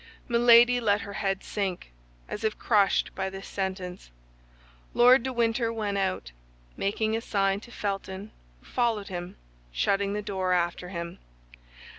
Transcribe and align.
Milady 0.27 0.79
let 0.79 1.01
her 1.01 1.13
head 1.21 1.43
sink, 1.43 1.91
as 2.27 2.43
if 2.43 2.57
crushed 2.57 3.13
by 3.13 3.29
this 3.29 3.47
sentence. 3.47 4.09
Lord 4.95 5.21
de 5.21 5.31
Winter 5.31 5.71
went 5.71 5.99
out, 5.99 6.31
making 6.75 7.15
a 7.15 7.21
sign 7.21 7.59
to 7.59 7.71
Felton, 7.71 8.31
who 8.61 8.65
followed 8.65 9.09
him, 9.09 9.35
shutting 9.71 10.13
the 10.13 10.23
door 10.23 10.53
after 10.53 10.89
him. 10.89 11.19